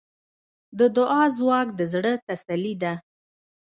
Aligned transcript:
د 0.79 0.79
دعا 0.97 1.23
ځواک 1.37 1.67
د 1.79 1.81
زړۀ 1.93 2.13
تسلي 2.27 2.73
ده. 2.83 2.93